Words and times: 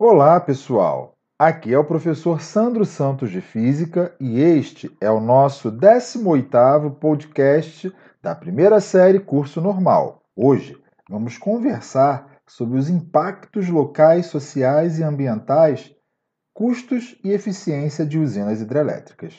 Olá, 0.00 0.38
pessoal! 0.38 1.18
Aqui 1.36 1.74
é 1.74 1.78
o 1.78 1.84
professor 1.84 2.40
Sandro 2.40 2.84
Santos 2.84 3.32
de 3.32 3.40
Física 3.40 4.14
e 4.20 4.38
este 4.38 4.96
é 5.00 5.10
o 5.10 5.18
nosso 5.18 5.72
18º 5.72 6.94
podcast 7.00 7.92
da 8.22 8.32
primeira 8.32 8.80
série 8.80 9.18
Curso 9.18 9.60
Normal. 9.60 10.22
Hoje 10.36 10.80
vamos 11.10 11.36
conversar 11.36 12.40
sobre 12.46 12.78
os 12.78 12.88
impactos 12.88 13.68
locais, 13.68 14.26
sociais 14.26 15.00
e 15.00 15.02
ambientais, 15.02 15.92
custos 16.54 17.18
e 17.24 17.32
eficiência 17.32 18.06
de 18.06 18.20
usinas 18.20 18.60
hidrelétricas. 18.60 19.34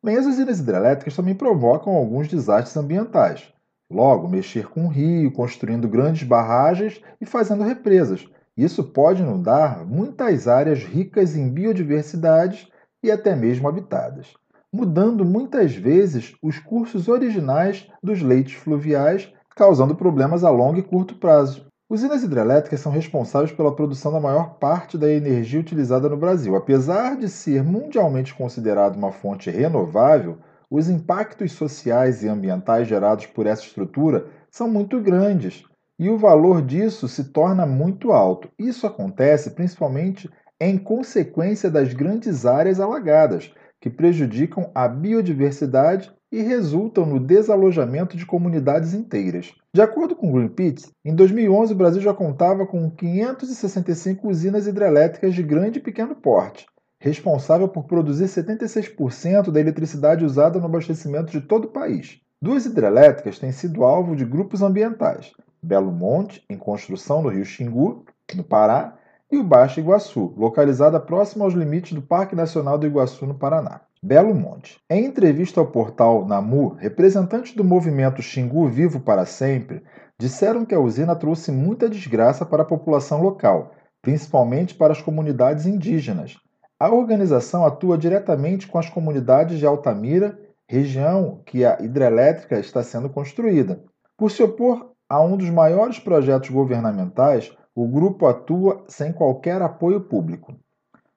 Bem, 0.00 0.16
as 0.16 0.26
usinas 0.26 0.60
hidrelétricas 0.60 1.16
também 1.16 1.34
provocam 1.34 1.92
alguns 1.92 2.28
desastres 2.28 2.76
ambientais. 2.76 3.52
Logo, 3.90 4.28
mexer 4.28 4.68
com 4.68 4.84
o 4.84 4.88
rio, 4.88 5.32
construindo 5.32 5.88
grandes 5.88 6.22
barragens 6.22 7.02
e 7.20 7.26
fazendo 7.26 7.64
represas 7.64 8.24
isso 8.58 8.82
pode 8.82 9.22
inundar 9.22 9.86
muitas 9.86 10.48
áreas 10.48 10.80
ricas 10.80 11.36
em 11.36 11.48
biodiversidade 11.48 12.68
e 13.00 13.08
até 13.08 13.36
mesmo 13.36 13.68
habitadas, 13.68 14.34
mudando 14.72 15.24
muitas 15.24 15.76
vezes 15.76 16.34
os 16.42 16.58
cursos 16.58 17.06
originais 17.06 17.88
dos 18.02 18.20
leitos 18.20 18.54
fluviais, 18.54 19.32
causando 19.54 19.94
problemas 19.94 20.42
a 20.42 20.50
longo 20.50 20.76
e 20.76 20.82
curto 20.82 21.14
prazo. 21.14 21.68
Usinas 21.88 22.24
hidrelétricas 22.24 22.80
são 22.80 22.90
responsáveis 22.90 23.52
pela 23.52 23.74
produção 23.74 24.10
da 24.10 24.18
maior 24.18 24.58
parte 24.58 24.98
da 24.98 25.08
energia 25.08 25.60
utilizada 25.60 26.08
no 26.08 26.16
Brasil. 26.16 26.56
Apesar 26.56 27.16
de 27.16 27.28
ser 27.28 27.62
mundialmente 27.62 28.34
considerado 28.34 28.96
uma 28.96 29.12
fonte 29.12 29.50
renovável, 29.50 30.36
os 30.68 30.90
impactos 30.90 31.52
sociais 31.52 32.24
e 32.24 32.28
ambientais 32.28 32.88
gerados 32.88 33.26
por 33.26 33.46
essa 33.46 33.62
estrutura 33.62 34.26
são 34.50 34.68
muito 34.68 35.00
grandes 35.00 35.64
e 35.98 36.08
o 36.08 36.16
valor 36.16 36.62
disso 36.62 37.08
se 37.08 37.24
torna 37.24 37.66
muito 37.66 38.12
alto. 38.12 38.48
Isso 38.58 38.86
acontece 38.86 39.50
principalmente 39.50 40.30
em 40.60 40.78
consequência 40.78 41.70
das 41.70 41.92
grandes 41.92 42.46
áreas 42.46 42.80
alagadas, 42.80 43.52
que 43.80 43.90
prejudicam 43.90 44.70
a 44.74 44.88
biodiversidade 44.88 46.12
e 46.30 46.42
resultam 46.42 47.06
no 47.06 47.18
desalojamento 47.18 48.16
de 48.16 48.26
comunidades 48.26 48.92
inteiras. 48.92 49.52
De 49.72 49.80
acordo 49.80 50.14
com 50.14 50.32
Greenpeace, 50.32 50.90
em 51.04 51.14
2011 51.14 51.72
o 51.72 51.76
Brasil 51.76 52.02
já 52.02 52.12
contava 52.12 52.66
com 52.66 52.90
565 52.90 54.28
usinas 54.28 54.66
hidrelétricas 54.66 55.34
de 55.34 55.42
grande 55.42 55.78
e 55.78 55.82
pequeno 55.82 56.14
porte, 56.14 56.66
responsável 57.00 57.68
por 57.68 57.84
produzir 57.84 58.26
76% 58.26 59.50
da 59.50 59.60
eletricidade 59.60 60.24
usada 60.24 60.58
no 60.58 60.66
abastecimento 60.66 61.32
de 61.32 61.40
todo 61.40 61.66
o 61.66 61.72
país. 61.72 62.20
Duas 62.42 62.66
hidrelétricas 62.66 63.38
têm 63.38 63.50
sido 63.50 63.84
alvo 63.84 64.14
de 64.14 64.24
grupos 64.24 64.62
ambientais, 64.62 65.32
Belo 65.62 65.92
Monte, 65.92 66.44
em 66.48 66.56
construção 66.56 67.22
no 67.22 67.28
Rio 67.28 67.44
Xingu, 67.44 68.04
no 68.34 68.44
Pará, 68.44 68.96
e 69.30 69.36
o 69.36 69.44
Baixo 69.44 69.80
Iguaçu, 69.80 70.32
localizada 70.36 70.98
próxima 70.98 71.44
aos 71.44 71.54
limites 71.54 71.92
do 71.92 72.00
Parque 72.00 72.34
Nacional 72.34 72.78
do 72.78 72.86
Iguaçu, 72.86 73.26
no 73.26 73.34
Paraná. 73.34 73.82
Belo 74.02 74.32
Monte. 74.32 74.80
Em 74.88 75.04
entrevista 75.04 75.60
ao 75.60 75.66
portal 75.66 76.24
Namu, 76.24 76.68
representantes 76.78 77.52
do 77.52 77.64
movimento 77.64 78.22
Xingu 78.22 78.68
Vivo 78.68 79.00
para 79.00 79.26
Sempre 79.26 79.82
disseram 80.16 80.64
que 80.64 80.74
a 80.74 80.80
usina 80.80 81.16
trouxe 81.16 81.50
muita 81.50 81.88
desgraça 81.88 82.46
para 82.46 82.62
a 82.62 82.66
população 82.66 83.20
local, 83.20 83.72
principalmente 84.00 84.74
para 84.74 84.92
as 84.92 85.02
comunidades 85.02 85.66
indígenas. 85.66 86.36
A 86.78 86.88
organização 86.88 87.66
atua 87.66 87.98
diretamente 87.98 88.68
com 88.68 88.78
as 88.78 88.88
comunidades 88.88 89.58
de 89.58 89.66
Altamira, 89.66 90.38
região 90.68 91.42
que 91.44 91.64
a 91.64 91.76
hidrelétrica 91.80 92.58
está 92.60 92.84
sendo 92.84 93.10
construída. 93.10 93.82
Por 94.16 94.30
se 94.30 94.44
opor 94.44 94.87
a 95.08 95.20
um 95.20 95.36
dos 95.36 95.48
maiores 95.48 95.98
projetos 95.98 96.50
governamentais, 96.50 97.50
o 97.74 97.88
grupo 97.88 98.26
atua 98.26 98.84
sem 98.88 99.12
qualquer 99.12 99.62
apoio 99.62 100.00
público. 100.02 100.54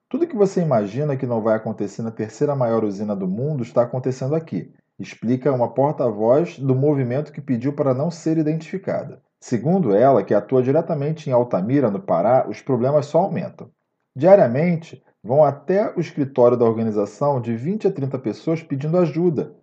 Tudo 0.08 0.26
que 0.26 0.36
você 0.36 0.62
imagina 0.62 1.16
que 1.16 1.26
não 1.26 1.42
vai 1.42 1.56
acontecer 1.56 2.02
na 2.02 2.10
terceira 2.10 2.54
maior 2.54 2.84
usina 2.84 3.14
do 3.14 3.28
mundo 3.28 3.62
está 3.62 3.82
acontecendo 3.82 4.34
aqui, 4.34 4.72
explica 4.98 5.52
uma 5.52 5.74
porta-voz 5.74 6.58
do 6.58 6.74
movimento 6.74 7.32
que 7.32 7.40
pediu 7.40 7.72
para 7.72 7.92
não 7.92 8.10
ser 8.10 8.38
identificada. 8.38 9.20
Segundo 9.40 9.94
ela, 9.94 10.22
que 10.22 10.32
atua 10.32 10.62
diretamente 10.62 11.28
em 11.28 11.32
Altamira, 11.32 11.90
no 11.90 12.00
Pará, 12.00 12.46
os 12.48 12.62
problemas 12.62 13.06
só 13.06 13.18
aumentam. 13.18 13.70
Diariamente, 14.14 15.02
vão 15.22 15.42
até 15.42 15.92
o 15.96 16.00
escritório 16.00 16.56
da 16.56 16.64
organização 16.64 17.40
de 17.40 17.56
20 17.56 17.88
a 17.88 17.92
30 17.92 18.18
pessoas 18.20 18.62
pedindo 18.62 18.98
ajuda, 18.98 19.54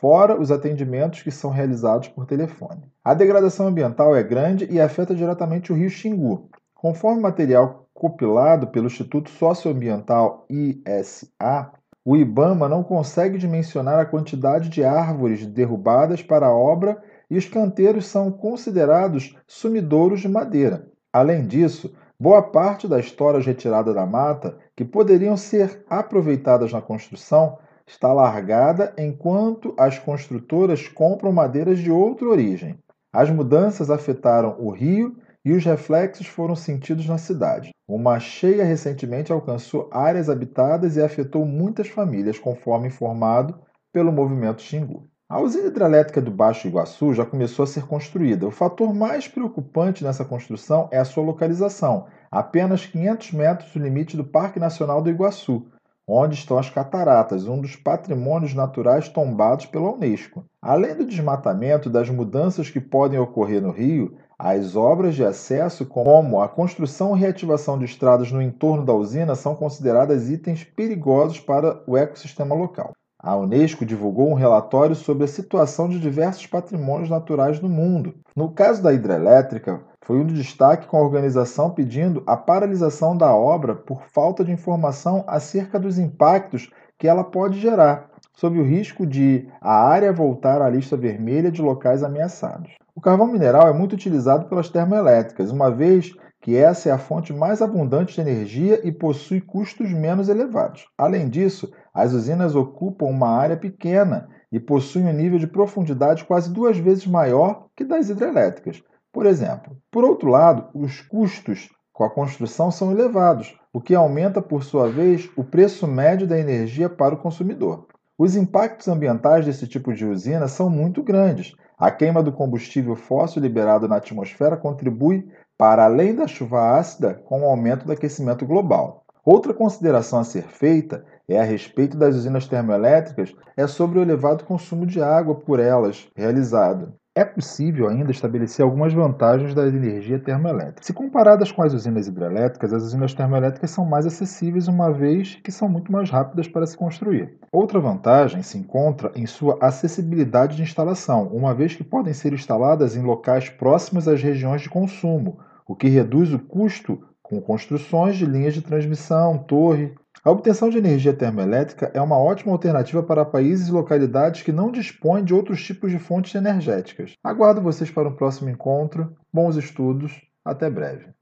fora 0.00 0.38
os 0.38 0.50
atendimentos 0.50 1.22
que 1.22 1.30
são 1.30 1.50
realizados 1.50 2.08
por 2.08 2.26
telefone. 2.26 2.82
A 3.04 3.14
degradação 3.14 3.66
ambiental 3.66 4.14
é 4.14 4.22
grande 4.22 4.66
e 4.70 4.80
afeta 4.80 5.14
diretamente 5.14 5.72
o 5.72 5.76
rio 5.76 5.90
Xingu. 5.90 6.48
Conforme 6.74 7.20
material 7.20 7.86
compilado 7.94 8.66
pelo 8.66 8.86
Instituto 8.86 9.30
Socioambiental 9.30 10.46
ISA, 10.50 11.72
o 12.04 12.16
IBAMA 12.16 12.68
não 12.68 12.84
consegue 12.84 13.38
dimensionar 13.38 13.98
a 13.98 14.04
quantidade 14.04 14.68
de 14.68 14.84
árvores 14.84 15.46
derrubadas 15.46 16.22
para 16.22 16.46
a 16.46 16.54
obra 16.54 17.02
e 17.28 17.36
os 17.36 17.48
canteiros 17.48 18.06
são 18.06 18.30
considerados 18.30 19.34
sumidouros 19.46 20.20
de 20.20 20.28
madeira. 20.28 20.86
Além 21.12 21.46
disso, 21.46 21.92
boa 22.20 22.42
parte 22.42 22.86
das 22.86 23.10
toras 23.10 23.44
retiradas 23.44 23.94
da 23.94 24.06
mata, 24.06 24.56
que 24.76 24.84
poderiam 24.84 25.36
ser 25.36 25.84
aproveitadas 25.88 26.72
na 26.72 26.80
construção, 26.80 27.58
está 27.86 28.12
largada 28.12 28.92
enquanto 28.98 29.74
as 29.78 29.98
construtoras 29.98 30.88
compram 30.88 31.32
madeiras 31.32 31.78
de 31.78 31.90
outra 31.90 32.26
origem. 32.28 32.78
As 33.12 33.30
mudanças 33.30 33.90
afetaram 33.90 34.56
o 34.58 34.70
rio 34.70 35.16
e 35.44 35.52
os 35.52 35.64
reflexos 35.64 36.26
foram 36.26 36.56
sentidos 36.56 37.06
na 37.06 37.18
cidade. 37.18 37.70
Uma 37.88 38.18
cheia 38.18 38.64
recentemente 38.64 39.32
alcançou 39.32 39.88
áreas 39.92 40.28
habitadas 40.28 40.96
e 40.96 41.02
afetou 41.02 41.46
muitas 41.46 41.88
famílias, 41.88 42.38
conforme 42.38 42.88
informado 42.88 43.58
pelo 43.92 44.12
movimento 44.12 44.60
Xingu. 44.60 45.08
A 45.28 45.40
usina 45.40 45.68
hidrelétrica 45.68 46.20
do 46.20 46.30
Baixo 46.30 46.68
Iguaçu 46.68 47.14
já 47.14 47.24
começou 47.24 47.62
a 47.62 47.66
ser 47.66 47.86
construída. 47.86 48.46
O 48.46 48.50
fator 48.50 48.92
mais 48.92 49.26
preocupante 49.26 50.04
nessa 50.04 50.24
construção 50.24 50.88
é 50.92 50.98
a 50.98 51.04
sua 51.04 51.24
localização, 51.24 52.06
apenas 52.30 52.86
500 52.86 53.32
metros 53.32 53.72
do 53.72 53.78
limite 53.78 54.16
do 54.16 54.24
Parque 54.24 54.60
Nacional 54.60 55.00
do 55.00 55.10
Iguaçu, 55.10 55.66
onde 56.08 56.34
estão 56.34 56.56
as 56.56 56.70
cataratas, 56.70 57.48
um 57.48 57.60
dos 57.60 57.74
patrimônios 57.74 58.54
naturais 58.54 59.08
tombados 59.08 59.66
pela 59.66 59.90
Unesco. 59.90 60.44
Além 60.62 60.94
do 60.94 61.06
desmatamento 61.06 61.88
e 61.88 61.92
das 61.92 62.08
mudanças 62.08 62.70
que 62.70 62.80
podem 62.80 63.18
ocorrer 63.18 63.60
no 63.60 63.72
rio, 63.72 64.16
as 64.38 64.76
obras 64.76 65.14
de 65.14 65.24
acesso, 65.24 65.86
como 65.86 66.40
a 66.40 66.48
construção 66.48 67.16
e 67.16 67.20
reativação 67.20 67.78
de 67.78 67.86
estradas 67.86 68.30
no 68.30 68.40
entorno 68.40 68.84
da 68.84 68.92
usina, 68.92 69.34
são 69.34 69.56
consideradas 69.56 70.30
itens 70.30 70.62
perigosos 70.62 71.40
para 71.40 71.82
o 71.86 71.96
ecossistema 71.96 72.54
local. 72.54 72.92
A 73.26 73.34
Unesco 73.34 73.84
divulgou 73.84 74.30
um 74.30 74.34
relatório 74.34 74.94
sobre 74.94 75.24
a 75.24 75.26
situação 75.26 75.88
de 75.88 75.98
diversos 75.98 76.46
patrimônios 76.46 77.10
naturais 77.10 77.60
no 77.60 77.68
mundo. 77.68 78.14
No 78.36 78.52
caso 78.52 78.80
da 78.80 78.92
hidrelétrica, 78.92 79.80
foi 80.00 80.20
um 80.20 80.26
destaque 80.26 80.86
com 80.86 80.96
a 80.96 81.02
organização 81.02 81.70
pedindo 81.70 82.22
a 82.24 82.36
paralisação 82.36 83.16
da 83.16 83.34
obra 83.34 83.74
por 83.74 84.04
falta 84.04 84.44
de 84.44 84.52
informação 84.52 85.24
acerca 85.26 85.76
dos 85.76 85.98
impactos 85.98 86.70
que 86.96 87.08
ela 87.08 87.24
pode 87.24 87.58
gerar, 87.58 88.10
sob 88.32 88.60
o 88.60 88.64
risco 88.64 89.04
de 89.04 89.48
a 89.60 89.74
área 89.74 90.12
voltar 90.12 90.62
à 90.62 90.70
lista 90.70 90.96
vermelha 90.96 91.50
de 91.50 91.60
locais 91.60 92.04
ameaçados. 92.04 92.76
O 92.94 93.00
carvão 93.00 93.26
mineral 93.26 93.66
é 93.66 93.72
muito 93.72 93.94
utilizado 93.94 94.44
pelas 94.48 94.68
termoelétricas, 94.68 95.50
uma 95.50 95.68
vez 95.68 96.14
que 96.46 96.54
essa 96.54 96.88
é 96.88 96.92
a 96.92 96.98
fonte 96.98 97.32
mais 97.32 97.60
abundante 97.60 98.14
de 98.14 98.20
energia 98.20 98.80
e 98.86 98.92
possui 98.92 99.40
custos 99.40 99.90
menos 99.90 100.28
elevados. 100.28 100.86
Além 100.96 101.28
disso, 101.28 101.72
as 101.92 102.12
usinas 102.12 102.54
ocupam 102.54 103.06
uma 103.06 103.30
área 103.30 103.56
pequena 103.56 104.28
e 104.52 104.60
possuem 104.60 105.08
um 105.08 105.12
nível 105.12 105.40
de 105.40 105.48
profundidade 105.48 106.24
quase 106.24 106.52
duas 106.52 106.78
vezes 106.78 107.04
maior 107.04 107.66
que 107.74 107.82
das 107.82 108.08
hidrelétricas. 108.10 108.80
Por 109.12 109.26
exemplo, 109.26 109.76
por 109.90 110.04
outro 110.04 110.30
lado, 110.30 110.68
os 110.72 111.00
custos 111.00 111.68
com 111.92 112.04
a 112.04 112.10
construção 112.10 112.70
são 112.70 112.92
elevados, 112.92 113.58
o 113.72 113.80
que 113.80 113.92
aumenta, 113.92 114.40
por 114.40 114.62
sua 114.62 114.88
vez, 114.88 115.28
o 115.36 115.42
preço 115.42 115.84
médio 115.84 116.28
da 116.28 116.38
energia 116.38 116.88
para 116.88 117.16
o 117.16 117.18
consumidor. 117.18 117.88
Os 118.18 118.34
impactos 118.34 118.88
ambientais 118.88 119.44
desse 119.44 119.66
tipo 119.68 119.92
de 119.92 120.06
usina 120.06 120.48
são 120.48 120.70
muito 120.70 121.02
grandes. 121.02 121.54
A 121.78 121.90
queima 121.90 122.22
do 122.22 122.32
combustível 122.32 122.96
fóssil 122.96 123.42
liberado 123.42 123.86
na 123.86 123.96
atmosfera 123.96 124.56
contribui 124.56 125.28
para 125.58 125.84
além 125.84 126.14
da 126.14 126.26
chuva 126.26 126.78
ácida 126.78 127.12
com 127.12 127.42
o 127.42 127.44
aumento 127.44 127.84
do 127.84 127.92
aquecimento 127.92 128.46
global. 128.46 129.04
Outra 129.22 129.52
consideração 129.52 130.18
a 130.18 130.24
ser 130.24 130.44
feita 130.44 131.04
é 131.28 131.38
a 131.38 131.44
respeito 131.44 131.98
das 131.98 132.14
usinas 132.14 132.46
termoelétricas 132.46 133.34
é 133.54 133.66
sobre 133.66 133.98
o 133.98 134.02
elevado 134.02 134.44
consumo 134.44 134.86
de 134.86 135.02
água 135.02 135.34
por 135.34 135.60
elas 135.60 136.08
realizado 136.16 136.94
é 137.16 137.24
possível 137.24 137.88
ainda 137.88 138.10
estabelecer 138.10 138.62
algumas 138.62 138.92
vantagens 138.92 139.54
da 139.54 139.66
energia 139.66 140.18
termoelétrica. 140.18 140.82
Se 140.82 140.92
comparadas 140.92 141.50
com 141.50 141.62
as 141.62 141.72
usinas 141.72 142.06
hidrelétricas, 142.06 142.74
as 142.74 142.82
usinas 142.82 143.14
termoelétricas 143.14 143.70
são 143.70 143.86
mais 143.86 144.04
acessíveis, 144.04 144.68
uma 144.68 144.92
vez 144.92 145.36
que 145.36 145.50
são 145.50 145.66
muito 145.66 145.90
mais 145.90 146.10
rápidas 146.10 146.46
para 146.46 146.66
se 146.66 146.76
construir. 146.76 147.38
Outra 147.50 147.80
vantagem 147.80 148.42
se 148.42 148.58
encontra 148.58 149.10
em 149.16 149.24
sua 149.24 149.56
acessibilidade 149.62 150.56
de 150.56 150.62
instalação, 150.62 151.28
uma 151.28 151.54
vez 151.54 151.74
que 151.74 151.82
podem 151.82 152.12
ser 152.12 152.34
instaladas 152.34 152.94
em 152.94 153.02
locais 153.02 153.48
próximos 153.48 154.06
às 154.06 154.22
regiões 154.22 154.60
de 154.60 154.68
consumo, 154.68 155.38
o 155.66 155.74
que 155.74 155.88
reduz 155.88 156.34
o 156.34 156.38
custo 156.38 157.02
com 157.22 157.40
construções 157.40 158.16
de 158.16 158.26
linhas 158.26 158.52
de 158.52 158.60
transmissão, 158.60 159.38
torre. 159.38 159.94
A 160.26 160.30
obtenção 160.32 160.68
de 160.68 160.76
energia 160.76 161.14
termoelétrica 161.14 161.88
é 161.94 162.00
uma 162.00 162.18
ótima 162.18 162.50
alternativa 162.50 163.00
para 163.00 163.24
países 163.24 163.68
e 163.68 163.70
localidades 163.70 164.42
que 164.42 164.50
não 164.50 164.72
dispõem 164.72 165.22
de 165.22 165.32
outros 165.32 165.64
tipos 165.64 165.92
de 165.92 166.00
fontes 166.00 166.34
energéticas. 166.34 167.12
Aguardo 167.22 167.62
vocês 167.62 167.92
para 167.92 168.08
um 168.08 168.16
próximo 168.16 168.50
encontro. 168.50 169.14
Bons 169.32 169.54
estudos. 169.54 170.20
Até 170.44 170.68
breve. 170.68 171.15